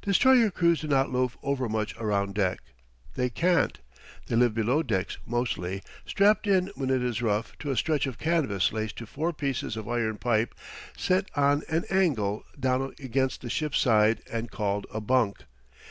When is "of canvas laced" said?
8.06-8.96